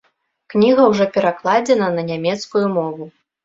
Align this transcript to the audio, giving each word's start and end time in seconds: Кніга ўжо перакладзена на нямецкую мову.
Кніга 0.53 0.85
ўжо 0.93 1.07
перакладзена 1.19 1.93
на 2.01 2.09
нямецкую 2.11 2.67
мову. 2.77 3.13